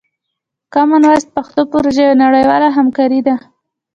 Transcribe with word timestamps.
کامن 0.73 1.01
وایس 1.05 1.25
پښتو 1.35 1.61
پروژه 1.71 2.01
یوه 2.05 2.15
نړیواله 2.23 2.67
همکاري 2.77 3.19
ده. 3.27 3.35